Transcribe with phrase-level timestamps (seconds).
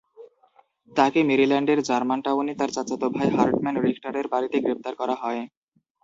[0.91, 5.41] তাকে মেরিল্যান্ডের জার্মানটাউনে তার চাচাতো ভাই হার্টম্যান রিখটারের বাড়িতে গ্রেফতার করা হয়।